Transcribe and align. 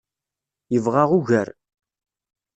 Yebɣa 0.73 1.03
ugar. 1.17 1.47